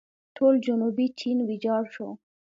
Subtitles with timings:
[0.35, 2.09] ټول جنوبي چین ویجاړ شو.